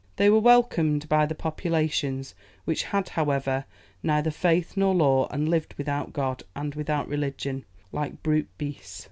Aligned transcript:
They 0.15 0.31
were 0.31 0.39
welcomed 0.39 1.07
by 1.07 1.27
the 1.27 1.35
populations, 1.35 2.33
which 2.65 2.85
had, 2.85 3.09
however, 3.09 3.65
"neither 4.01 4.31
faith, 4.31 4.75
nor 4.75 4.95
law, 4.95 5.27
and 5.29 5.47
lived 5.47 5.75
without 5.77 6.11
God, 6.11 6.41
and 6.55 6.73
without 6.73 7.07
religion, 7.07 7.65
like 7.91 8.23
brute 8.23 8.49
beasts." 8.57 8.99